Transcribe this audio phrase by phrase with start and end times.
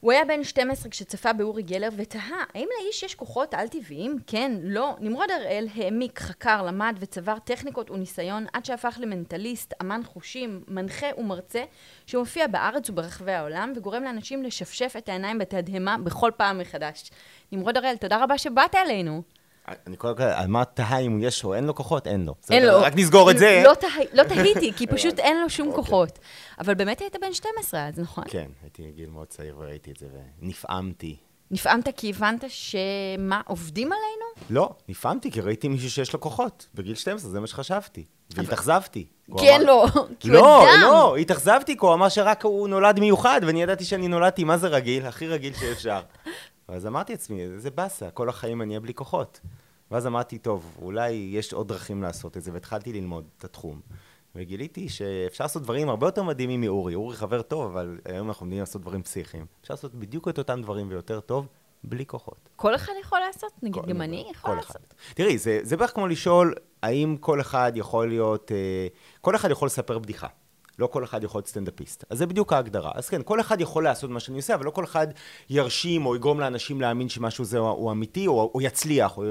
[0.00, 4.16] הוא היה בן 12 כשצפה באורי גלר ותהה, האם לאיש יש כוחות על-טבעיים?
[4.26, 4.96] כן, לא.
[5.00, 11.64] נמרוד הראל העמיק, חקר, למד וצבר טכניקות וניסיון עד שהפך למנטליסט, אמן חושים, מנחה ומרצה,
[12.06, 17.10] שמופיע בארץ וברחבי העולם וגורם לאנשים לשפשף את העיניים בתדהמה בכל פעם מחדש.
[17.52, 19.22] נמרוד הראל, תודה רבה שבאת אלינו.
[19.86, 20.12] אני כל,
[20.44, 22.06] אמרת תהה אם יש או אין לו כוחות?
[22.06, 22.34] אין לו.
[22.50, 22.66] אין?
[22.66, 22.80] לו.
[22.80, 23.62] רק נסגור את זה.
[23.64, 23.72] לא.
[24.12, 26.18] לא תהיתי, כי פשוט אין לו שום כוחות.
[26.60, 28.24] אבל באמת היית בן 12 אז, נכון?
[28.28, 30.06] כן, הייתי גיל מאוד צעיר וראיתי את זה
[30.42, 31.16] ונפעמתי.
[31.50, 34.46] נפעמת כי הבנת שמה, עובדים עלינו?
[34.50, 36.66] לא, נפעמתי כי ראיתי מישהו שיש לו כוחות.
[36.74, 38.04] בגיל 12, זה מה שחשבתי.
[38.34, 39.06] והתאכזבתי.
[39.30, 39.84] אמר- לו,
[40.20, 40.80] כי הוא לא, אדם.
[40.82, 44.68] לא, התאכזבתי, כי הוא אמר שרק הוא נולד מיוחד, ואני ידעתי שאני נולדתי, מה זה
[44.68, 45.06] רגיל?
[45.06, 46.00] הכי רגיל שאפשר.
[46.68, 49.40] ואז אמרתי לעצמי, זה באסה, כל החיים אני אהיה בלי כוחות.
[49.90, 53.80] ואז אמרתי, טוב, אולי יש עוד דרכים לעשות את זה, והתחלתי ללמוד את התחום.
[54.34, 56.94] וגיליתי שאפשר לעשות דברים הרבה יותר מדהימים מאורי.
[56.94, 59.46] אורי חבר טוב, אבל היום אנחנו יודעים לעשות דברים פסיכיים.
[59.62, 61.48] אפשר לעשות בדיוק את אותם דברים ויותר טוב,
[61.84, 62.48] בלי כוחות.
[62.56, 63.52] כל אחד יכול לעשות?
[63.62, 64.70] נגיד, גם אני יכול לעשות?
[64.70, 65.14] אחד.
[65.14, 68.86] תראי, זה, זה בערך כמו לשאול, האם כל אחד יכול להיות, אה,
[69.20, 70.26] כל אחד יכול לספר בדיחה.
[70.78, 72.04] לא כל אחד יכול להיות סטנדאפיסט.
[72.10, 72.90] אז זה בדיוק ההגדרה.
[72.94, 75.06] אז כן, כל אחד יכול לעשות מה שאני עושה, אבל לא כל אחד
[75.50, 79.16] ירשים או יגרום לאנשים להאמין שמשהו זה הוא אמיתי, או, או יצליח.
[79.16, 79.24] או...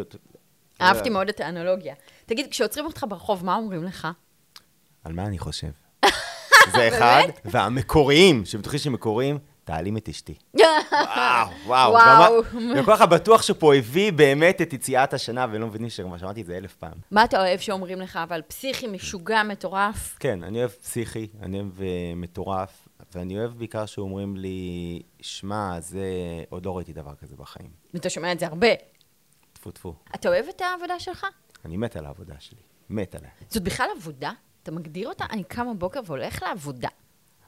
[0.82, 1.96] אהבתי מאוד את האנלוגיה.
[2.26, 4.08] תגיד, כשעוצרים אותך ברחוב, מה אומרים לך?
[5.04, 5.68] על מה אני חושב?
[6.76, 10.34] זה אחד, והמקוריים, שבטוחי שמקוריים, תעלים את אשתי.
[10.56, 11.92] וואו, וואו.
[11.94, 12.44] וואו.
[12.54, 16.42] גם- אני כל כך בטוח שפה הביא באמת את יציאת השנה, ולא מבינים שמה שאמרתי
[16.42, 16.94] את זה אלף פעם.
[17.12, 20.16] מה אתה אוהב שאומרים לך, אבל פסיכי, משוגע, מטורף?
[20.20, 24.60] כן, אני אוהב פסיכי, אני אוהב אה, מטורף, ואני אוהב בעיקר שאומרים לי,
[25.22, 26.04] שמע, זה...
[26.50, 27.70] עוד לא ראיתי דבר כזה בחיים.
[27.94, 28.68] ואתה שומע את זה הרבה.
[29.60, 29.94] טפו טפו.
[30.16, 31.26] אתה אוהב את העבודה שלך?
[31.66, 32.60] אני מת על העבודה שלי,
[32.90, 33.30] מת עליה.
[33.50, 34.32] זאת בכלל עבודה?
[34.64, 35.26] אתה מגדיר אותה?
[35.30, 36.90] אני קם בבוקר והולך לעבודה.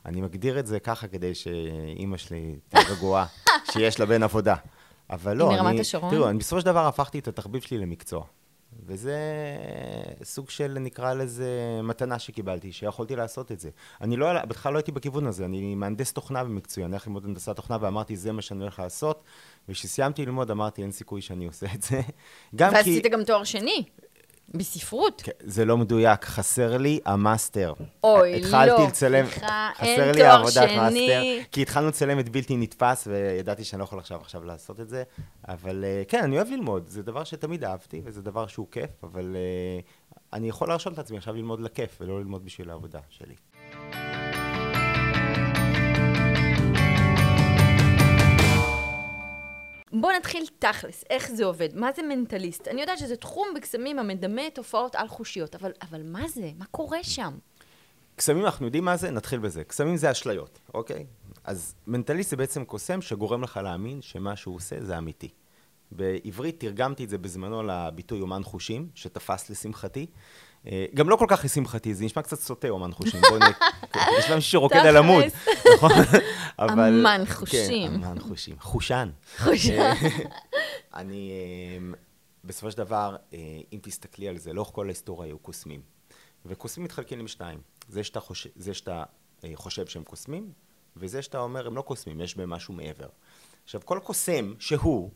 [0.05, 3.25] אני מגדיר את זה ככה כדי שאימא שלי תהיה רגועה,
[3.71, 4.55] שיש לה בן עבודה.
[5.09, 5.81] אבל לא, מרמת אני...
[5.81, 6.09] השרון?
[6.11, 8.25] תראו, אני בסופו של דבר הפכתי את התחביב שלי למקצוע.
[8.85, 9.17] וזה
[10.23, 13.69] סוג של, נקרא לזה, מתנה שקיבלתי, שיכולתי לעשות את זה.
[14.01, 17.55] אני לא, בכלל לא הייתי בכיוון הזה, אני מהנדס תוכנה במקצועי, אני הולך ללמוד הנדסת
[17.55, 19.23] תוכנה ואמרתי, זה מה שאני הולך לעשות.
[19.69, 22.01] וכשסיימתי ללמוד, אמרתי, אין סיכוי שאני עושה את זה.
[22.55, 22.75] גם כי...
[22.75, 23.83] ועשית גם תואר שני,
[24.53, 25.21] בספרות.
[25.25, 27.73] כן, זה לא מדויק, חסר לי המאסטר.
[28.03, 30.77] אוי, התחלתי לא, לצלם, סליחה, אין תואר שני.
[30.77, 34.89] מאסטר, כי התחלנו לצלם את בלתי נתפס, וידעתי שאני לא יכול עכשיו עכשיו לעשות את
[34.89, 35.03] זה,
[35.47, 39.35] אבל אה, כן, אני אוהב ללמוד, זה דבר שתמיד אהבתי, וזה דבר שהוא כיף, אבל
[39.35, 39.79] אה,
[40.33, 43.35] אני יכול להרשות לעצמי עכשיו ללמוד לכיף, ולא ללמוד בשביל העבודה שלי.
[49.93, 51.69] בוא נתחיל תכלס, איך זה עובד?
[51.75, 52.67] מה זה מנטליסט?
[52.67, 56.51] אני יודעת שזה תחום בקסמים המדמה תופעות על-חושיות, אבל, אבל מה זה?
[56.57, 57.37] מה קורה שם?
[58.15, 59.11] קסמים, אנחנו יודעים מה זה?
[59.11, 59.63] נתחיל בזה.
[59.63, 61.05] קסמים זה אשליות, אוקיי?
[61.43, 65.29] אז מנטליסט זה בעצם קוסם שגורם לך להאמין שמה שהוא עושה זה אמיתי.
[65.91, 70.05] בעברית תרגמתי את זה בזמנו לביטוי אומן חושים, שתפס לשמחתי.
[70.67, 73.21] אה, גם לא כל כך לשמחתי, זה נשמע קצת סוטה אומן חושים.
[73.29, 73.43] בואי נ...
[74.19, 75.23] יש לה מישהו שרוקד על עמוד,
[75.75, 75.91] נכון?
[76.59, 77.05] אבל...
[77.07, 77.91] אמן חושים.
[77.91, 78.55] כן, אמן חושים.
[78.59, 79.09] חושן.
[79.37, 79.79] חושן.
[79.79, 79.93] אה,
[80.99, 81.93] אני, אה,
[82.43, 83.39] בסופו של דבר, אה,
[83.73, 85.81] אם תסתכלי על זה, לאורך כל ההיסטוריה היו קוסמים.
[86.45, 87.61] וקוסמים מתחלקים לשניים.
[87.87, 89.03] זה שאתה חושב, זה שאתה
[89.55, 90.51] חושב שהם קוסמים,
[90.95, 93.07] וזה שאתה אומר, הם לא קוסמים, יש בהם משהו מעבר.
[93.63, 95.11] עכשיו, כל קוסם שהוא,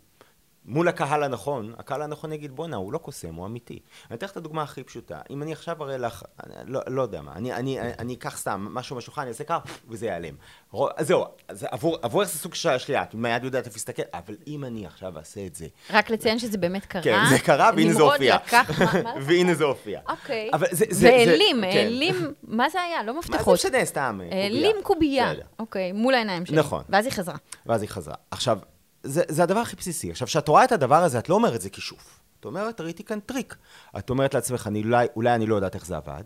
[0.68, 3.80] מול הקהל הנכון, הקהל הנכון יגיד, בואנה, הוא לא קוסם, הוא אמיתי.
[4.10, 5.20] אני אתן לך את הדוגמה הכי פשוטה.
[5.30, 6.24] אם אני עכשיו אראה לך,
[6.66, 9.60] לא, לא יודע מה, אני, אני, אני, אני אקח סתם משהו מהשולחן, אני אעשה כך,
[9.90, 10.36] וזה ייעלם.
[11.00, 14.64] זהו, אז עבור, עבור זה סוג של אשליה, את מיד יודעת איפה להסתכל, אבל אם
[14.66, 17.02] אני עכשיו אעשה את זה, רק לציין שזה באמת קרה.
[17.02, 18.38] כן, זה קרה, והנה זה הופיע.
[19.26, 20.00] והנה זה הופיע.
[20.10, 20.50] אוקיי.
[20.72, 21.78] זה- זה- והעלים, זה- כן.
[21.78, 23.04] העלים, מה זה היה?
[23.04, 23.54] לא מה זה מפתחות.
[23.54, 24.44] משנה, סתם אה, קובייה.
[24.44, 25.34] העלים קובייה.
[25.60, 26.58] אוקיי, מול העיניים שלי.
[26.58, 26.84] נכון.
[26.90, 27.36] ואז היא חזרה.
[27.66, 28.16] ואז היא חזרה.
[28.32, 28.60] עכשיו,
[29.06, 30.12] זה, זה הדבר הכי בסיסי.
[30.12, 32.20] עכשיו, כשאת רואה את הדבר הזה, את לא אומרת זה כישוף.
[32.40, 33.56] את אומרת, ראיתי כאן טריק.
[33.98, 36.24] את אומרת לעצמך, אני, אולי, אולי אני לא יודעת איך זה עבד.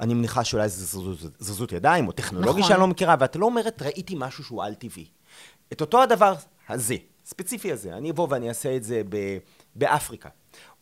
[0.00, 2.68] אני מניחה שאולי זה זזות, זזות ידיים, או טכנולוגיה נכון.
[2.68, 5.06] שאני לא מכירה, ואת לא אומרת, ראיתי משהו שהוא על-טבעי.
[5.72, 6.34] את אותו הדבר
[6.68, 9.38] הזה, ספציפי הזה, אני אבוא ואני אעשה את זה ב,
[9.74, 10.28] באפריקה.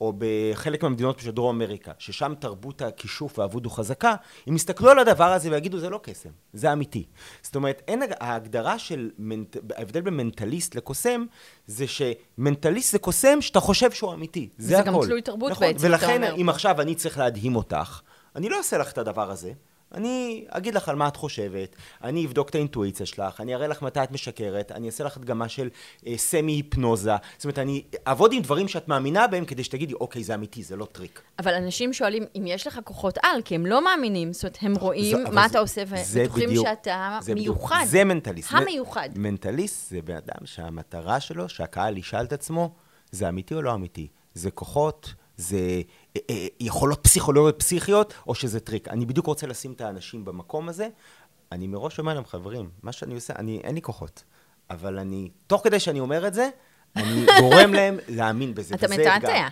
[0.00, 4.14] או בחלק מהמדינות של דרום אמריקה, ששם תרבות הכישוף והאבוד הוא חזקה,
[4.46, 7.06] הם יסתכלו על הדבר הזה ויגידו, זה לא קסם, זה אמיתי.
[7.42, 11.24] זאת אומרת, אין, ההגדרה של, מנט, ההבדל בין מנטליסט לקוסם,
[11.66, 14.90] זה שמנטליסט זה קוסם שאתה חושב שהוא אמיתי, זה, זה הכל.
[14.90, 16.52] גם תלוי תרבות נכון, בעצם, אתה ולכן, אומר אם פה.
[16.52, 18.00] עכשיו אני צריך להדהים אותך,
[18.36, 19.52] אני לא אעשה לך את הדבר הזה.
[19.94, 21.68] אני אגיד לך על מה את חושבת,
[22.04, 25.48] אני אבדוק את האינטואיציה שלך, אני אראה לך מתי את משקרת, אני אעשה לך הדגמה
[25.48, 25.68] של
[26.06, 30.24] אה, סמי היפנוזה, זאת אומרת, אני אעבוד עם דברים שאת מאמינה בהם כדי שתגידי, אוקיי,
[30.24, 31.22] זה אמיתי, זה לא טריק.
[31.38, 34.74] אבל אנשים שואלים אם יש לך כוחות על, כי הם לא מאמינים, זאת אומרת, הם
[34.74, 37.84] רואים זו- אבל מה זה- אתה עושה, זה ובטוחים בדיוק- שאתה זה בדיוק- מיוחד.
[37.88, 38.48] זה מנטליסט.
[38.52, 39.08] המיוחד.
[39.16, 42.70] מנטליסט זה בן אדם שהמטרה שלו, שהקהל ישאל את עצמו,
[43.10, 44.08] זה אמיתי או לא אמיתי?
[44.34, 45.82] זה כוחות, זה
[46.16, 48.88] אה, אה, יכולות פסיכולוגיות פסיכיות, או שזה טריק.
[48.88, 50.88] אני בדיוק רוצה לשים את האנשים במקום הזה.
[51.52, 54.24] אני מראש אומר להם, חברים, מה שאני עושה, אני, אין לי כוחות.
[54.70, 56.48] אבל אני, תוך כדי שאני אומר את זה,
[56.96, 58.74] אני גורם להם להאמין בזה.
[58.74, 59.48] אתה מתעתע.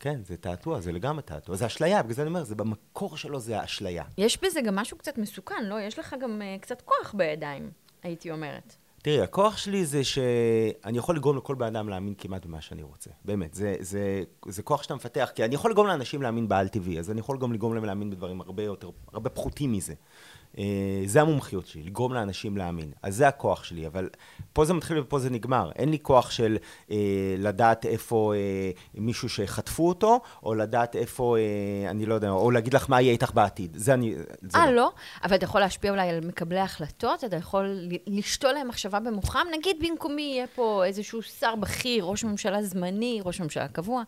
[0.00, 1.56] כן, זה תעתוע, זה לגמרי תעתוע.
[1.56, 4.04] זה אשליה, בגלל זה אני אומר, זה במקור שלו זה האשליה.
[4.18, 5.80] יש בזה גם משהו קצת מסוכן, לא?
[5.80, 7.70] יש לך גם uh, קצת כוח בידיים,
[8.02, 8.76] הייתי אומרת.
[9.06, 13.10] תראי, הכוח שלי זה שאני יכול לגרום לכל בן אדם להאמין כמעט במה שאני רוצה.
[13.24, 16.98] באמת, זה, זה, זה כוח שאתה מפתח, כי אני יכול לגרום לאנשים להאמין בעל טבעי,
[16.98, 19.94] אז אני יכול גם לגרום להם להאמין בדברים הרבה יותר, הרבה פחותים מזה.
[20.58, 22.92] אה, זה המומחיות שלי, לגרום לאנשים להאמין.
[23.02, 24.08] אז זה הכוח שלי, אבל
[24.52, 25.70] פה זה מתחיל ופה זה נגמר.
[25.76, 26.56] אין לי כוח של
[26.90, 26.96] אה,
[27.38, 32.74] לדעת איפה אה, מישהו שחטפו אותו, או לדעת איפה, אה, אני לא יודע, או להגיד
[32.74, 33.76] לך מה יהיה איתך בעתיד.
[33.76, 34.14] זה אני...
[34.54, 34.92] אה, לא?
[35.24, 37.24] אבל אתה יכול להשפיע אולי על מקבלי ההחלטות?
[37.24, 39.46] אתה יכול לשתול להם מחשבה במוחם?
[39.58, 44.02] נגיד במקומי יהיה פה איזשהו שר בכיר, ראש ממשלה זמני, ראש ממשלה קבוע.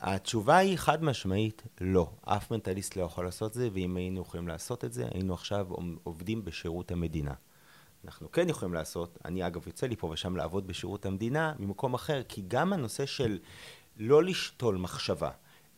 [0.00, 2.10] התשובה היא חד משמעית לא.
[2.24, 5.66] אף מנטליסט לא יכול לעשות זה, ואם היינו יכולים לעשות את זה, היינו עכשיו
[6.02, 7.34] עובדים בשירות המדינה.
[8.04, 12.22] אנחנו כן יכולים לעשות, אני אגב יוצא לי פה ושם לעבוד בשירות המדינה ממקום אחר,
[12.28, 13.38] כי גם הנושא של
[13.96, 15.30] לא לשתול מחשבה,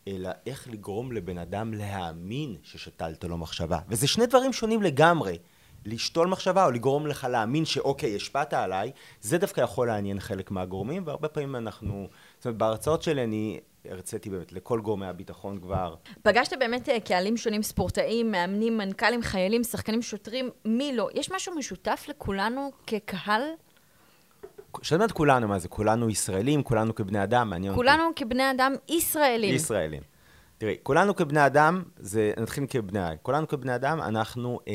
[0.08, 3.78] אלא איך לגרום לבן אדם להאמין ששתלת לו מחשבה.
[3.88, 5.38] וזה שני דברים שונים לגמרי.
[5.84, 11.02] לשתול מחשבה או לגרום לך להאמין שאוקיי, השפעת עליי, זה דווקא יכול לעניין חלק מהגורמים,
[11.06, 12.08] והרבה פעמים אנחנו,
[12.40, 15.94] זאת אומרת, בהרצאות שלי אני הרציתי באמת לכל גורמי הביטחון כבר.
[16.22, 21.08] פגשת באמת אה, קהלים שונים, ספורטאים, מאמנים, מנכ"לים, חיילים, שחקנים, שוטרים, מי לא?
[21.14, 23.42] יש משהו משותף לכולנו כקהל?
[24.80, 25.68] כשאת אומרת כולנו, מה זה?
[25.68, 27.82] כולנו ישראלים, כולנו כבני אדם, מעניין אותי.
[27.82, 29.54] כולנו כבני אדם ישראלים.
[29.54, 30.02] ישראלים.
[30.58, 34.74] תראי, כולנו כבני אדם, זה, נתחיל כבני אדם, כולנו כבני אדם, אנחנו אה,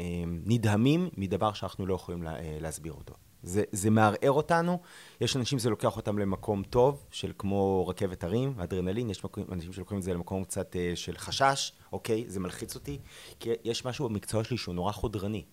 [0.00, 3.14] אה, נדהמים מדבר שאנחנו לא יכולים לה, אה, להסביר אותו.
[3.42, 4.78] זה, זה מערער אותנו,
[5.20, 9.72] יש אנשים שזה לוקח אותם למקום טוב, של כמו רכבת הרים, אדרנלין, יש מקום, אנשים
[9.72, 12.98] שלוקחים את זה למקום קצת אה, של חשש, אוקיי, זה מלחיץ אותי,
[13.40, 15.44] כי יש משהו במקצוע שלי שהוא נורא חודרני.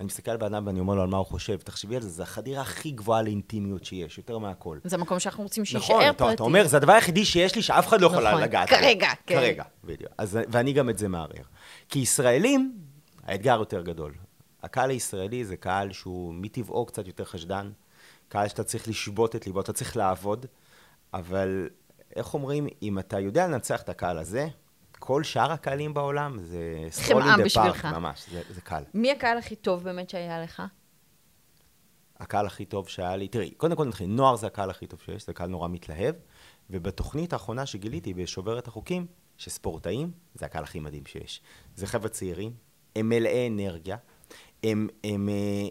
[0.00, 2.08] אני מסתכל על בן אדם ואני אומר לו על מה הוא חושב, תחשבי על זה,
[2.08, 4.78] זה החדירה הכי גבוהה לאינטימיות שיש, יותר מהכל.
[4.84, 6.24] זה מקום שאנחנו רוצים שיישאר נכון, פרטי.
[6.24, 8.70] אתה, אתה אומר, זה הדבר היחידי שיש לי שאף אחד לא יכול נכון, לגעת.
[8.70, 9.34] בו." כרגע, כן.
[9.34, 10.12] כרגע, בדיוק.
[10.28, 11.44] ואני גם את זה מערער.
[11.88, 12.78] כי ישראלים,
[13.24, 14.12] האתגר יותר גדול.
[14.62, 17.72] הקהל הישראלי זה קהל שהוא מטבעו קצת יותר חשדן,
[18.28, 20.46] קהל שאתה צריך לשבות את ליבו, אתה צריך לעבוד,
[21.14, 21.68] אבל
[22.16, 24.48] איך אומרים, אם אתה יודע לנצח את הקהל הזה,
[24.98, 27.84] כל שאר הקהלים בעולם זה the בשבילך.
[27.84, 28.82] park, ממש, זה, זה קל.
[28.94, 30.62] מי הקהל הכי טוב באמת שהיה לך?
[32.18, 35.26] הקהל הכי טוב שהיה לי, תראי, קודם כל נתחיל, נוער זה הקהל הכי טוב שיש,
[35.26, 36.14] זה קהל נורא מתלהב,
[36.70, 39.06] ובתוכנית האחרונה שגיליתי בשוברת החוקים,
[39.36, 41.40] שספורטאים זה הקהל הכי מדהים שיש.
[41.74, 42.52] זה חבר'ה צעירים,
[42.96, 43.96] הם מלאי אנרגיה,
[44.66, 45.68] הם, הם, אה,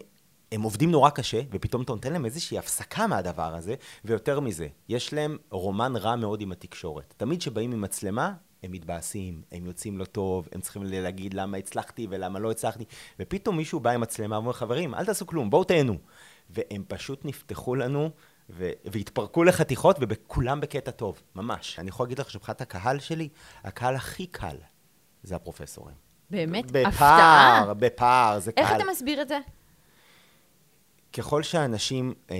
[0.52, 5.12] הם עובדים נורא קשה, ופתאום אתה נותן להם איזושהי הפסקה מהדבר הזה, ויותר מזה, יש
[5.12, 7.14] להם רומן רע מאוד עם התקשורת.
[7.16, 12.06] תמיד כשבאים עם מצלמה, הם מתבאסים, הם יוצאים לא טוב, הם צריכים להגיד למה הצלחתי
[12.10, 12.84] ולמה לא הצלחתי,
[13.20, 15.98] ופתאום מישהו בא עם מצלמה ואומר, חברים, אל תעשו כלום, בואו תהנו.
[16.50, 18.10] והם פשוט נפתחו לנו
[18.50, 21.78] ו- והתפרקו לחתיכות, וכולם בקטע טוב, ממש.
[21.78, 23.28] אני יכול להגיד לך שמבחינת הקהל שלי,
[23.64, 24.56] הקהל הכי קל
[25.22, 26.05] זה הפרופסורים.
[26.30, 26.70] באמת?
[26.70, 27.74] בפער, הפתעה.
[27.74, 28.80] בפער, זה איך קהל.
[28.80, 29.38] אתה מסביר את זה?
[31.12, 32.36] ככל שאנשים אה,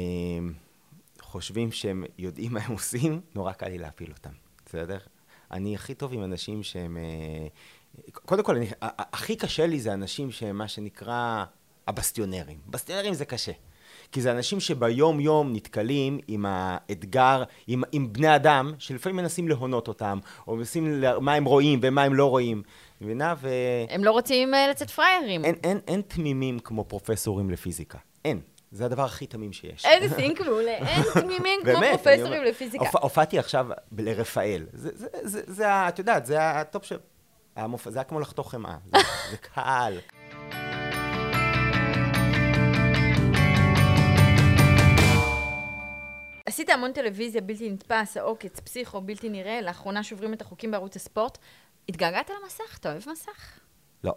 [1.21, 4.31] חושבים שהם יודעים מה הם עושים, נורא קל לי להפיל אותם,
[4.66, 4.99] בסדר?
[5.50, 6.97] אני הכי טוב עם אנשים שהם...
[6.97, 7.47] אה,
[8.12, 11.45] קודם כל, אני, הכי קשה לי זה אנשים שהם מה שנקרא
[11.87, 12.59] הבסטיונרים.
[12.66, 13.52] בסטיונרים זה קשה.
[14.12, 20.19] כי זה אנשים שביום-יום נתקלים עם האתגר, עם, עם בני אדם, שלפעמים מנסים להונות אותם,
[20.47, 22.62] או מנסים מה הם רואים ומה הם לא רואים.
[23.00, 23.35] מבינה?
[23.38, 23.49] ו...
[23.88, 25.45] הם לא רוצים אה, לצאת פריירים.
[25.45, 27.99] אין, אין, אין תמימים כמו פרופסורים לפיזיקה.
[28.25, 28.41] אין.
[28.71, 29.85] זה הדבר הכי תמים שיש.
[29.85, 30.71] איזה סינק מעולה.
[30.76, 32.85] אין תמימים כמו פרופסורים לפיזיקה.
[32.85, 33.67] הופ- הופעתי עכשיו
[33.99, 34.67] לרפאל.
[34.73, 36.97] זה, את יודעת, זה הטופ של...
[37.87, 38.76] זה היה כמו לחתוך חמאה.
[39.31, 39.99] זה קהל.
[46.47, 51.38] עשית המון טלוויזיה, בלתי נתפס, העוקץ, פסיכו, בלתי נראה, לאחרונה שוברים את החוקים בערוץ הספורט.
[51.88, 52.78] התגעגעת למסך?
[52.81, 53.59] אתה אוהב מסך?
[54.05, 54.14] לא.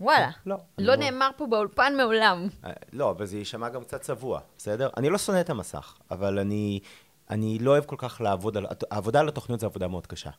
[0.00, 0.30] וואלה.
[0.46, 0.56] לא.
[0.78, 2.48] אני לא נאמר פה באולפן מעולם.
[2.64, 4.88] אה, לא, אבל זה יישמע גם קצת צבוע, בסדר?
[4.96, 6.80] אני לא שונא את המסך, אבל אני,
[7.30, 8.66] אני לא אוהב כל כך לעבוד על...
[8.90, 10.30] העבודה על התוכניות זה עבודה מאוד קשה.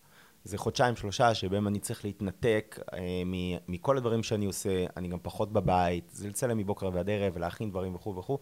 [0.43, 3.33] זה חודשיים, שלושה, שבהם אני צריך להתנתק אה, מ,
[3.67, 7.95] מכל הדברים שאני עושה, אני גם פחות בבית, זה לצלם מבוקר ועד ערב ולהכין דברים
[7.95, 8.39] וכו' וכו'.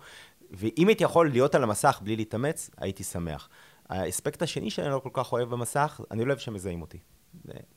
[0.51, 3.49] ואם הייתי יכול להיות על המסך בלי להתאמץ, הייתי שמח.
[3.89, 6.99] האספקט השני שאני לא כל כך אוהב במסך, אני לא אוהב שמזהים אותי.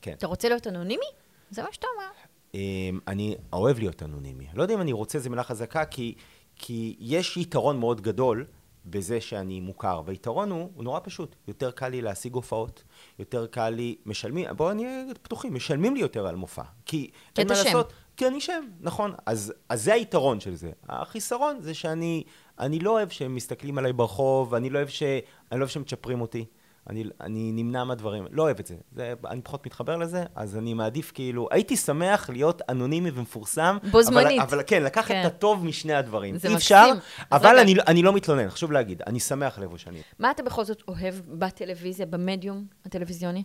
[0.01, 0.13] כן.
[0.13, 1.05] אתה רוצה להיות אנונימי?
[1.49, 2.09] זה מה שאתה אומר.
[2.53, 4.47] אמ, אני אוהב להיות אנונימי.
[4.53, 6.15] לא יודע אם אני רוצה, זו מילה חזקה, כי,
[6.55, 8.45] כי יש יתרון מאוד גדול
[8.85, 11.35] בזה שאני מוכר, והיתרון הוא, הוא נורא פשוט.
[11.47, 12.83] יותר קל לי להשיג הופעות,
[13.19, 16.63] יותר קל לי, משלמים, בואו נהיה פתוחים, משלמים לי יותר על מופע.
[16.85, 17.65] כי אין מה שם.
[17.65, 17.93] לעשות.
[18.17, 19.13] כי אני שם, נכון.
[19.25, 20.71] אז, אז זה היתרון של זה.
[20.89, 22.23] החיסרון זה שאני
[22.59, 25.03] אני לא אוהב שהם מסתכלים עליי ברחוב, אני לא אוהב, ש,
[25.51, 26.45] אני לא אוהב שמצ'פרים אותי.
[26.89, 28.75] אני, אני נמנע מהדברים, לא אוהב את זה.
[28.91, 29.13] זה.
[29.29, 33.77] אני פחות מתחבר לזה, אז אני מעדיף כאילו, הייתי שמח להיות אנונימי ומפורסם.
[33.91, 34.41] בו זמנית.
[34.41, 35.21] אבל, אבל כן, לקחת כן.
[35.21, 36.37] את הטוב משני הדברים.
[36.37, 36.77] זה אי מקסים.
[36.77, 36.91] אפשר,
[37.31, 37.61] אז אבל רגע.
[37.61, 40.01] אני, אני לא מתלונן, חשוב להגיד, אני שמח לבוש אני.
[40.19, 43.43] מה אתה בכל זאת אוהב בטלוויזיה, במדיום הטלוויזיוני?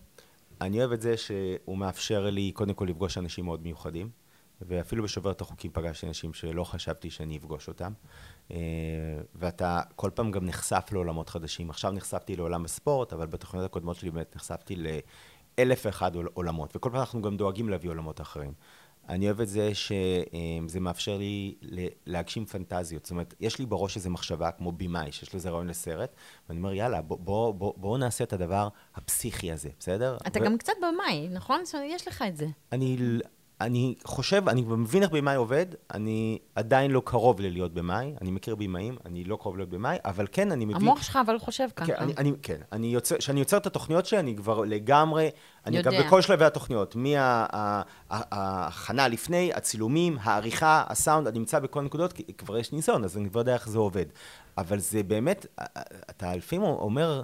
[0.61, 4.09] אני אוהב את זה שהוא מאפשר לי קודם כל לפגוש אנשים מאוד מיוחדים,
[4.61, 7.93] ואפילו בשובר את החוקים פגשתי אנשים שלא חשבתי שאני אפגוש אותם.
[8.51, 8.57] אה,
[9.35, 11.71] ואתה כל פעם גם נחשף לעולמות חדשים.
[11.71, 14.77] עכשיו נחשפתי לעולם הספורט, אבל בתוכניות הקודמות שלי באמת נחשפתי
[15.59, 18.53] לאלף ואחד עול- עולמות, וכל פעם אנחנו גם דואגים להביא עולמות אחרים.
[19.09, 21.55] אני אוהב את זה שזה מאפשר לי
[22.07, 23.05] להגשים פנטזיות.
[23.05, 26.17] זאת אומרת, יש לי בראש איזו מחשבה כמו במאי, שיש לו איזה רעיון לסרט,
[26.49, 30.17] ואני אומר, יאללה, בואו בוא, בוא, בוא נעשה את הדבר הפסיכי הזה, בסדר?
[30.27, 31.63] אתה ו- גם קצת במאי, נכון?
[31.85, 32.47] יש לך את זה.
[32.73, 32.97] אני,
[33.61, 38.31] אני חושב, אני כבר מבין איך במאי עובד, אני עדיין לא קרוב ללהיות במאי, אני
[38.31, 40.77] מכיר במאים, אני לא קרוב להיות במאי, אבל כן, אני מבין...
[40.77, 41.87] המוח שלך אבל חושב ככה.
[41.87, 45.31] כן, אני, אני, כן, אני יוצר, כשאני יוצר את התוכניות שלי, אני כבר לגמרי,
[45.67, 45.91] אני יודע.
[45.91, 46.97] גם בכל שלבי התוכניות,
[48.11, 53.31] מההכנה לפני, הצילומים, העריכה, הסאונד, אני נמצא בכל נקודות, כי כבר יש ניסיון, אז אני
[53.31, 54.07] כבר יודע איך זה עובד.
[54.59, 55.47] אבל זה באמת,
[56.11, 57.23] אתה לפעמים אומר,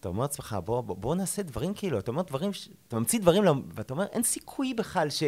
[0.00, 3.18] אתה אומר לעצמך, בוא, בוא, בוא נעשה דברים כאילו, אתה אומר דברים, ש- אתה ממציא
[3.20, 5.22] דברים, ואתה אומר, אין סיכוי בכלל ש...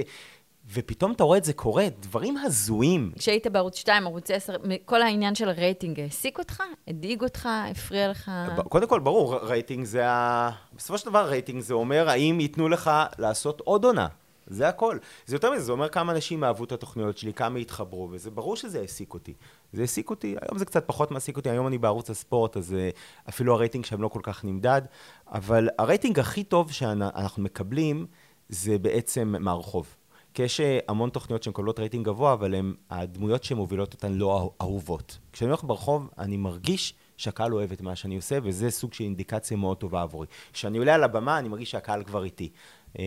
[0.72, 3.12] ופתאום אתה רואה את זה קורה, דברים הזויים.
[3.18, 4.52] כשהיית בערוץ 2, ערוץ 10,
[4.84, 6.62] כל העניין של הרייטינג העסיק אותך?
[6.88, 7.48] הדאיג אותך?
[7.70, 8.30] הפריע לך?
[8.68, 10.50] קודם כל, ברור, רייטינג זה ה...
[10.76, 14.06] בסופו של דבר רייטינג זה אומר האם ייתנו לך לעשות עוד עונה.
[14.50, 14.98] זה הכל.
[15.26, 18.56] זה יותר מזה, זה אומר כמה אנשים אהבו את התוכניות שלי, כמה התחברו, וזה ברור
[18.56, 19.34] שזה העסיק אותי.
[19.72, 22.90] זה העסיק אותי, היום זה קצת פחות מעסיק אותי, היום אני בערוץ הספורט, אז אה,
[23.28, 24.82] אפילו הרייטינג שם לא כל כך נמדד,
[25.28, 28.06] אבל הרייטינג הכי טוב שאנחנו מקבלים,
[28.48, 29.96] זה בעצם מהרחוב.
[30.34, 34.52] כי יש אה, המון תוכניות שמקבלות רייטינג גבוה, אבל הם, הדמויות שמובילות אותן לא אהו-
[34.60, 35.18] אהובות.
[35.32, 39.56] כשאני הולך ברחוב, אני מרגיש שהקהל אוהב את מה שאני עושה, וזה סוג של אינדיקציה
[39.56, 40.26] מאוד טובה עבורי.
[40.52, 42.50] כשאני עולה על הבמה, אני מרגיש שהקהל כבר איתי.
[42.98, 43.04] אה,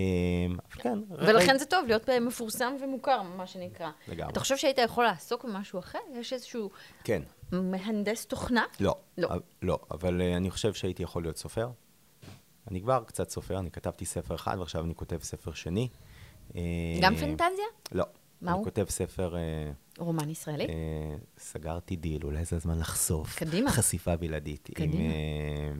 [0.49, 3.91] אבל כן, ולכן זה טוב להיות מפורסם ומוכר, מה שנקרא.
[4.07, 4.31] לגמרי.
[4.31, 5.99] אתה חושב שהיית יכול לעסוק במשהו אחר?
[6.13, 6.69] יש איזשהו
[7.03, 7.21] כן,
[7.51, 8.65] מהנדס תוכנה?
[8.79, 8.95] לא.
[9.17, 9.29] לא.
[9.61, 11.69] לא, אבל אה, אני חושב שהייתי יכול להיות סופר.
[12.71, 15.87] אני כבר קצת סופר, אני כתבתי ספר אחד, ועכשיו אני כותב ספר שני.
[16.55, 16.61] אה,
[17.01, 17.65] גם פנטזיה?
[17.91, 18.05] לא.
[18.41, 18.65] מה אני הוא?
[18.65, 19.35] כותב ספר...
[19.35, 20.65] אה, רומן ישראלי?
[20.65, 23.35] אה, סגרתי דיל, אולי זה הזמן לחשוף.
[23.39, 23.71] קדימה.
[23.71, 24.69] חשיפה בלעדית.
[24.73, 24.93] קדימה.
[24.93, 25.71] עם, אה, אה,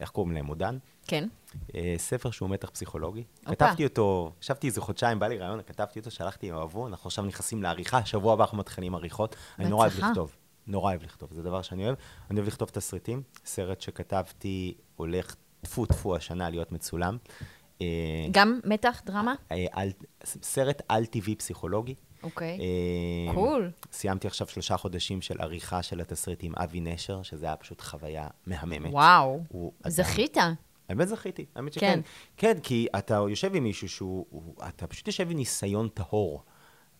[0.00, 0.44] איך קוראים להם?
[0.44, 0.78] מודן?
[1.06, 1.28] כן.
[1.74, 3.24] אה, ספר שהוא מתח פסיכולוגי.
[3.38, 3.54] הופה.
[3.54, 7.24] כתבתי אותו, ישבתי איזה חודשיים, בא לי רעיון, כתבתי אותו, שלחתי, הם אהבו, אנחנו עכשיו
[7.24, 9.36] נכנסים לעריכה, שבוע הבא אנחנו מתחילים עריכות.
[9.58, 9.98] אני נורא אוהב.
[9.98, 10.36] לכתוב.
[10.66, 11.94] נורא אוהב לכתוב, זה דבר שאני אוהב.
[12.30, 13.22] אני אוהב לכתוב תסריטים.
[13.44, 17.16] סרט שכתבתי הולך טפו טפו השנה להיות מצולם.
[17.82, 19.34] אה, גם מתח, דרמה?
[19.52, 19.90] אה, על-
[20.24, 21.94] סרט על-טבעי פסיכולוגי.
[22.22, 22.58] אוקיי.
[23.28, 23.70] אה, קול.
[23.92, 28.28] סיימתי עכשיו שלושה חודשים של עריכה של התסריט עם אבי נשר, שזה היה פשוט חוויה
[28.46, 28.92] מהממת.
[28.92, 29.40] וואו.
[29.86, 30.36] זכית.
[30.88, 31.78] האמת זכיתי, האמת כן.
[31.80, 32.00] שכן.
[32.36, 36.42] כן, כי אתה יושב עם מישהו שהוא, הוא- אתה פשוט יושב עם ניסיון טהור.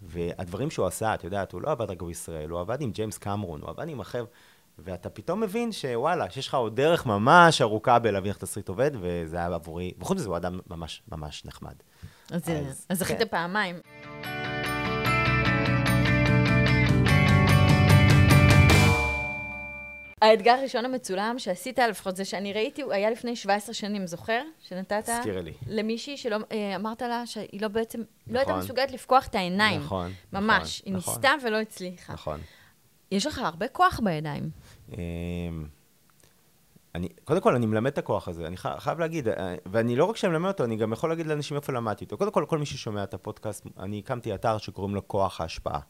[0.03, 3.61] והדברים שהוא עשה, את יודעת, הוא לא עבד רק בישראל, הוא עבד עם ג'יימס קמרון,
[3.61, 4.25] הוא עבד עם אחר,
[4.79, 9.37] ואתה פתאום מבין שוואלה, שיש לך עוד דרך ממש ארוכה בלהבין איך תסריט עובד, וזה
[9.37, 11.75] היה עבורי, וחוץ מזה הוא אדם ממש ממש נחמד.
[12.31, 13.29] אז אז, אז זכית כן.
[13.29, 13.77] פעמיים.
[20.23, 24.43] האתגר הראשון המצולם שעשית, לפחות זה שאני ראיתי, הוא היה לפני 17 שנים, זוכר?
[24.69, 25.53] שנתת תזכירי לי.
[25.67, 28.65] למישהי שלא, אה, אמרת לה שהיא לא בעצם, לא הייתה נכון.
[28.65, 29.81] מסוגלת לפקוח את העיניים.
[29.81, 30.81] נכון, ממש.
[30.81, 31.15] נכון, היא נכון.
[31.15, 32.13] ניסתה ולא הצליחה.
[32.13, 32.41] נכון.
[33.11, 34.51] יש לך הרבה כוח בידיים.
[34.93, 35.67] אמ,
[36.95, 40.05] אני, קודם כל, אני מלמד את הכוח הזה, אני חי- חייב להגיד, אה, ואני לא
[40.05, 42.19] רק שאני מלמד אותו, אני גם יכול להגיד לאנשים איפה למדתי אותו.
[42.19, 45.81] קודם כל, כל מי ששומע את הפודקאסט, אני הקמתי אתר שקוראים לו כוח ההשפעה.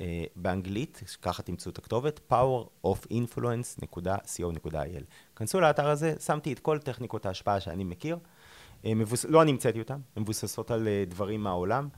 [0.00, 5.04] אה, באנגלית, ככה תמצאו את הכתובת, powerofinfluence.co.il.
[5.36, 8.18] כנסו לאתר הזה, שמתי את כל טכניקות ההשפעה שאני מכיר.
[8.84, 9.24] אה, מבוס...
[9.24, 11.88] לא אני המצאתי אותן, הן מבוססות על דברים מהעולם.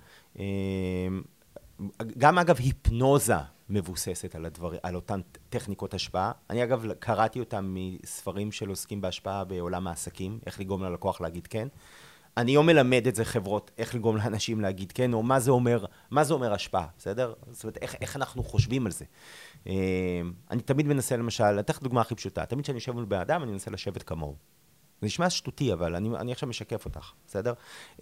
[2.19, 3.35] גם אגב היפנוזה
[3.71, 5.21] מבוססת על, הדבר, על אותן
[5.51, 6.33] טכניקות השפעה.
[6.51, 11.69] אני אגב קראתי אותן מספרים של עוסקים בהשפעה בעולם העסקים, איך לגרום ללקוח להגיד כן.
[12.37, 15.85] אני לא מלמד את זה חברות, איך לגרום לאנשים להגיד כן, או מה זה אומר,
[16.11, 17.35] מה זה אומר השפעה, בסדר?
[17.51, 19.05] זאת אומרת, איך, איך אנחנו חושבים על זה.
[19.67, 19.73] אה,
[20.51, 23.43] אני תמיד מנסה, למשל, אתן לך דוגמה הכי פשוטה, תמיד כשאני יושב מול בן אדם,
[23.43, 24.37] אני מנסה לשבת כמוהו.
[25.01, 27.53] זה נשמע שטותי, אבל אני, אני עכשיו משקף אותך, בסדר?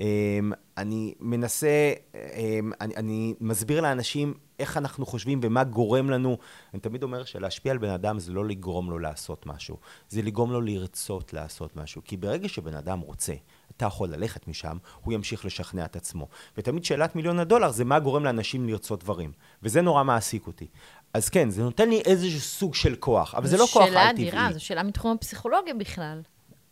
[0.01, 6.39] אמ, אני מנסה, אמ, אני, אני מסביר לאנשים איך אנחנו חושבים ומה גורם לנו.
[6.75, 9.77] אני תמיד אומר שלהשפיע על בן אדם זה לא לגרום לו לעשות משהו,
[10.09, 12.03] זה לגרום לו לרצות לעשות משהו.
[12.05, 13.35] כי ברגע שבן אדם רוצה,
[13.77, 16.29] אתה יכול ללכת משם, הוא ימשיך לשכנע את עצמו.
[16.57, 19.33] ותמיד שאלת מיליון הדולר זה מה גורם לאנשים לרצות דברים.
[19.63, 20.67] וזה נורא מעסיק אותי.
[21.15, 23.95] אז כן, זה נותן לי איזשהו סוג של כוח, אבל זה לא כוח על-טבעי.
[23.95, 26.23] זו שאלה אדירה, זו שאלה מתחום הפסיכולוגיה בכלל.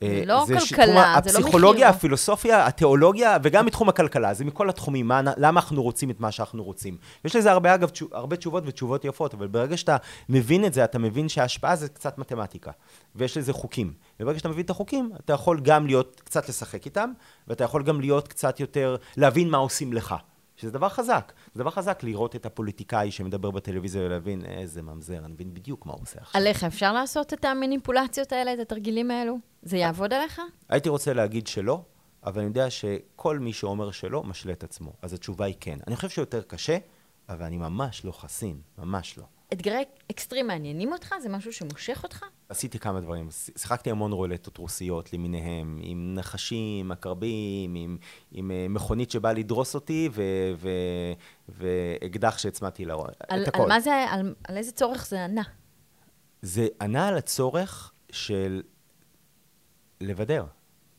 [0.02, 0.98] אה, לא זה כלכלה, זה לא
[1.38, 1.96] הפסיכולוגיה, מחיר.
[1.96, 6.64] הפילוסופיה, התיאולוגיה, וגם מתחום הכלכלה, זה מכל התחומים, מה, למה אנחנו רוצים את מה שאנחנו
[6.64, 6.96] רוצים.
[7.24, 9.96] יש לזה הרבה, אגב, תשו, הרבה תשובות ותשובות יפות, אבל ברגע שאתה
[10.28, 12.70] מבין את זה, אתה מבין שההשפעה זה קצת מתמטיקה,
[13.16, 13.92] ויש לזה חוקים.
[14.20, 17.10] וברגע שאתה מבין את החוקים, אתה יכול גם להיות, קצת לשחק איתם,
[17.48, 20.14] ואתה יכול גם להיות קצת יותר, להבין מה עושים לך.
[20.64, 21.32] שזה דבר חזק.
[21.54, 25.92] זה דבר חזק לראות את הפוליטיקאי שמדבר בטלוויזיה ולהבין איזה ממזר, אני מבין בדיוק מה
[25.92, 26.40] הוא עושה עכשיו.
[26.40, 29.38] עליך אפשר לעשות את המניפולציות האלה, את התרגילים האלו?
[29.62, 30.40] זה יעבוד עליך?
[30.68, 31.82] הייתי רוצה להגיד שלא,
[32.24, 34.92] אבל אני יודע שכל מי שאומר שלא, משלה את עצמו.
[35.02, 35.78] אז התשובה היא כן.
[35.86, 36.78] אני חושב שיותר קשה,
[37.28, 39.24] אבל אני ממש לא חסין, ממש לא.
[39.52, 41.14] אתגרי אקסטרים מעניינים אותך?
[41.22, 42.24] זה משהו שמושך אותך?
[42.48, 43.28] עשיתי כמה דברים.
[43.58, 47.96] שיחקתי המון רולטות רוסיות למיניהם, עם נחשים, עקרבים, עם,
[48.32, 50.22] עם אה, מכונית שבאה לדרוס אותי, ו,
[50.56, 50.68] ו,
[51.48, 52.84] ואקדח שהצמדתי.
[53.28, 53.62] על, את הכל.
[53.62, 55.42] על מה זה, על, על איזה צורך זה ענה?
[56.42, 58.62] זה ענה על הצורך של
[60.00, 60.44] לבדר.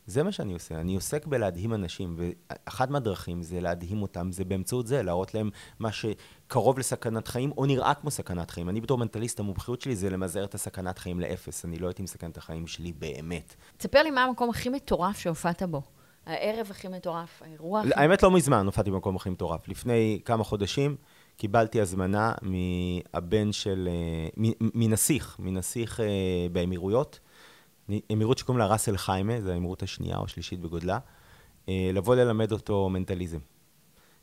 [0.07, 0.81] זה מה שאני עושה.
[0.81, 5.89] אני עוסק בלהדהים אנשים, ואחת מהדרכים זה להדהים אותם, זה באמצעות זה, להראות להם מה
[5.91, 8.69] שקרוב לסכנת חיים, או נראה כמו סכנת חיים.
[8.69, 11.65] אני בתור מנטליסט, המומחיות שלי זה למזער את הסכנת חיים לאפס.
[11.65, 13.55] אני לא הייתי מסכן את החיים שלי באמת.
[13.77, 15.81] תספר לי מה המקום הכי מטורף שהופעת בו.
[16.25, 17.89] הערב הכי מטורף, האירוע הכי...
[17.95, 19.67] האמת לא מזמן הופעתי במקום הכי מטורף.
[19.67, 20.95] לפני כמה חודשים
[21.37, 23.89] קיבלתי הזמנה מהבן של...
[23.91, 26.05] אה, מנסיך, מנסיך אה,
[26.51, 27.19] באמירויות.
[28.13, 30.99] אמירות שקוראים לה ראסל חיימה, זו האמירות השנייה או השלישית בגודלה,
[31.69, 33.39] אה, לבוא ללמד אותו מנטליזם.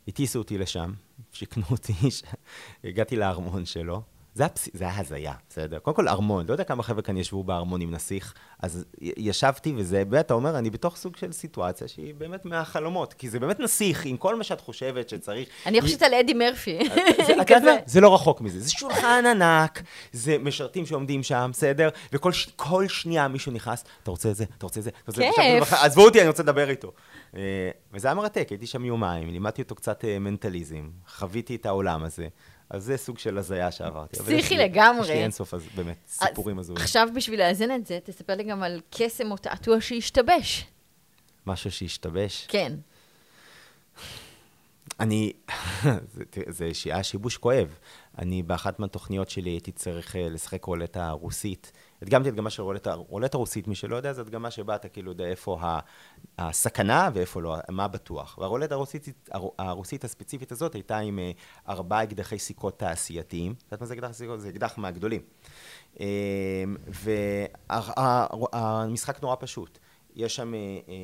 [0.08, 0.92] הטיסו אותי לשם,
[1.32, 1.92] שיכנו אותי,
[2.84, 4.02] הגעתי לארמון שלו.
[4.34, 4.52] זה היה.
[4.72, 5.78] זה הזיה, בסדר?
[5.78, 10.04] קודם כל ארמון, לא יודע כמה חבר'ה כאן ישבו בארמון עם נסיך, אז ישבתי וזה,
[10.04, 14.04] באמת, אתה אומר, אני בתוך סוג של סיטואציה שהיא באמת מהחלומות, כי זה באמת נסיך
[14.04, 15.48] עם כל מה שאת חושבת שצריך.
[15.66, 16.78] אני חושבת על אדי מרפי.
[17.26, 17.42] זה, מה?
[17.86, 18.60] זה לא רחוק מזה.
[18.60, 21.88] זה שולחן ענק, זה משרתים שעומדים שם, בסדר?
[22.12, 25.66] וכל שנייה מישהו נכנס, אתה רוצה את זה, אתה רוצה את זה, אתה רוצה את
[25.68, 25.76] זה.
[25.76, 26.92] עזבו אותי, אני רוצה לדבר איתו.
[27.36, 32.04] אה, וזה היה מרתק, הייתי שם יומיים, לימדתי אותו קצת אה, מנטליזם, חוויתי את העולם
[32.04, 32.28] הזה.
[32.72, 34.18] אז זה סוג של הזיה שעברתי.
[34.18, 35.02] פסיכי לגמרי.
[35.02, 36.82] יש לי אינסוף, אז באמת, סיפורים הזויים.
[36.82, 40.66] עכשיו, בשביל לאזן את זה, תספר לי גם על קסם או תעתוע שהשתבש.
[41.46, 42.46] משהו שהשתבש.
[42.48, 42.72] כן.
[45.00, 45.32] אני,
[46.14, 47.74] זה, זה היה שיבוש כואב.
[48.18, 51.72] אני באחת מהתוכניות שלי הייתי צריך אה, לשחק רולטה רוסית.
[52.02, 55.24] הדגמתי הדגמה של רולטה, רולטה רוסית, מי שלא יודע, זו הדגמה שבה אתה כאילו יודע
[55.24, 55.58] איפה
[56.38, 58.38] הסכנה ואיפה לא, מה בטוח.
[58.38, 61.30] והרולטה הרוסית, הר- הרוסית הספציפית הזאת הייתה עם אה,
[61.68, 63.52] ארבעה אקדחי סיכות תעשייתיים.
[63.52, 64.40] את יודעת מה זה אקדח סיכות?
[64.40, 65.20] זה אקדח מהגדולים.
[68.52, 69.78] והמשחק נורא פשוט.
[70.14, 70.94] יש שם אה, אה,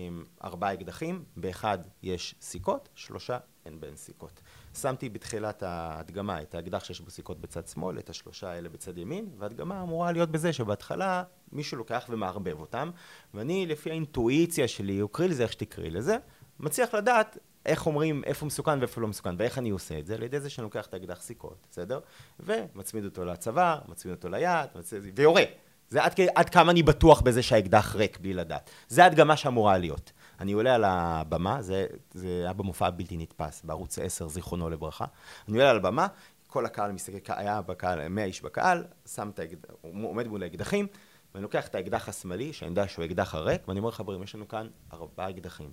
[0.44, 4.40] ארבעה אקדחים, באחד יש סיכות, שלושה אין בהן סיכות.
[4.78, 9.28] שמתי בתחילת ההדגמה את האקדח שיש בו סיכות בצד שמאל, את השלושה האלה בצד ימין,
[9.38, 12.90] וההדגמה אמורה להיות בזה שבהתחלה מישהו לוקח ומערבב אותם,
[13.34, 16.16] ואני לפי האינטואיציה שלי, או קריא לזה איך שתקראי לזה,
[16.60, 20.22] מצליח לדעת איך אומרים איפה מסוכן ואיפה לא מסוכן, ואיך אני עושה את זה, על
[20.22, 22.00] ידי זה שאני לוקח את האקדח סיכות, בסדר?
[22.40, 25.18] ומצמיד אותו לצוואר, מצמיד אותו ליד, מצמיד...
[25.18, 25.42] ויורה.
[25.90, 28.70] זה עד, עד כמה אני בטוח בזה שהאקדח ריק בלי לדעת.
[28.88, 30.12] זה הדגמה שאמורה להיות.
[30.40, 35.04] אני עולה על הבמה, זה, זה היה במופע הבלתי נתפס, בערוץ 10, זיכרונו לברכה.
[35.48, 36.06] אני עולה על הבמה,
[36.46, 40.86] כל הקהל מסתכל, היה בקהל, 100 איש בקהל, שם את האקדח, הוא עומד מול האקדחים,
[41.34, 44.48] ואני לוקח את האקדח השמאלי, שאני יודע שהוא האקדח הריק, ואני אומר, חברים, יש לנו
[44.48, 45.72] כאן ארבעה אקדחים.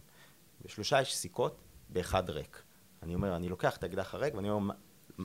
[0.66, 1.58] בשלושה יש סיכות,
[1.90, 2.62] באחד ריק.
[3.04, 4.74] אני אומר, אני לוקח את האקדח הריק, ואני אומר, "מה-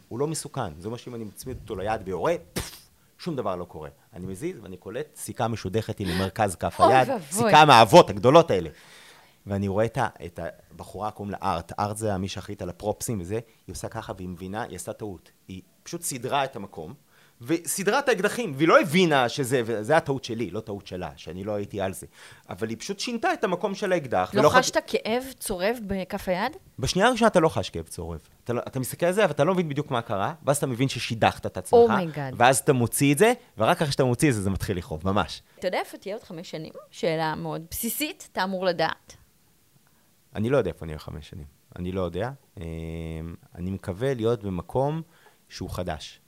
[0.08, 0.80] הוא לא מסוכן.
[0.80, 2.34] זה אומר שאם אני מצמיד אותו ליד ויורה,
[3.18, 3.88] שום דבר לא קורה.
[4.12, 7.08] אני מזיז ואני קולט סיכה משודכת היא למרכז כף היד.
[7.30, 8.70] סיכה מהאבות הגדולות האלה.
[9.46, 13.20] ואני רואה את, ה, את הבחורה, קוראים לה ארט, ארט זה מי שאחראית על הפרופסים
[13.20, 15.30] וזה, היא עושה ככה והיא מבינה, היא עשתה טעות.
[15.48, 16.94] היא פשוט סידרה את המקום,
[17.40, 21.52] וסידרה את האקדחים, והיא לא הבינה שזה, וזה הטעות שלי, לא טעות שלה, שאני לא
[21.52, 22.06] הייתי על זה.
[22.48, 24.30] אבל היא פשוט שינתה את המקום של האקדח.
[24.34, 26.56] לא חשת כאב צורב בכף היד?
[26.78, 28.20] בשנייה הראשונה אתה לא חש כאב צורב.
[28.44, 30.66] אתה, לא, אתה מסתכל על זה, אבל אתה לא מבין בדיוק מה קרה, ואז אתה
[30.66, 32.34] מבין ששידכת את עצמך, oh my god.
[32.36, 35.42] ואז אתה מוציא את זה, ורק אחרי שאתה מוציא את זה, זה מתחיל לכאוב, ממש.
[35.58, 36.72] אתה יודע איפה תהיה עוד חמש שנים?
[36.90, 39.16] שאלה מאוד בסיסית, אתה אמור לדעת.
[40.34, 41.44] אני לא יודע איפה אני אהיה חמש שנים.
[41.78, 42.30] אני לא יודע.
[42.56, 42.62] אמ,
[43.54, 45.02] אני מקווה להיות במקום
[45.48, 46.20] שהוא חדש.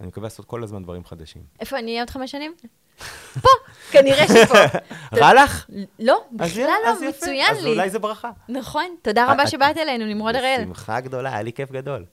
[0.00, 1.42] אני מקווה לעשות כל הזמן דברים חדשים.
[1.60, 2.54] איפה אני אהיה עוד חמש שנים?
[3.42, 3.48] פה,
[3.90, 4.58] כנראה שפה.
[5.20, 5.66] רע לך?
[5.98, 7.08] לא, אז בכלל אז לא.
[7.08, 7.70] מצוין אז לי.
[7.70, 8.30] אולי זה ברכה.
[8.48, 10.60] נכון, תודה רבה את- שבאת אלינו, נמרוד הראל.
[10.62, 12.04] בשמחה גדולה, היה לי כיף גדול.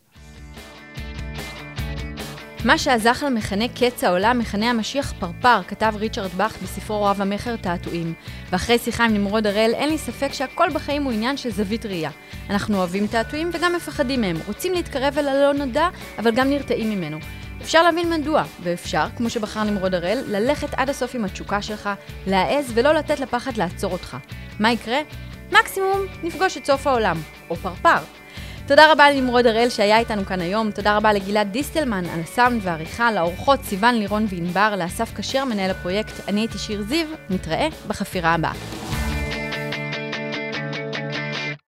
[2.65, 8.13] מה שעזחל מכנה קץ העולם, מכנה המשיח פרפר, כתב ריצ'רד באך בספרו רב המכר תעתועים.
[8.49, 12.09] ואחרי שיחה עם נמרוד הראל, אין לי ספק שהכל בחיים הוא עניין של זווית ראייה.
[12.49, 17.17] אנחנו אוהבים תעתועים וגם מפחדים מהם, רוצים להתקרב אל הלא נודע, אבל גם נרתעים ממנו.
[17.61, 21.89] אפשר להבין מדוע, ואפשר, כמו שבחר נמרוד הראל, ללכת עד הסוף עם התשוקה שלך,
[22.27, 24.17] להעז ולא לתת לפחד לעצור אותך.
[24.59, 24.97] מה יקרה?
[25.51, 27.17] מקסימום נפגוש את סוף העולם,
[27.49, 28.22] או פרפר.
[28.67, 33.11] תודה רבה לנמרוד הראל שהיה איתנו כאן היום, תודה רבה לגלעד דיסטלמן על הסאונד והעריכה,
[33.11, 39.02] לאורחות סיון לירון וענבר, לאסף כשר מנהל הפרויקט, אני הייתי שיר זיו, נתראה בחפירה הבאה.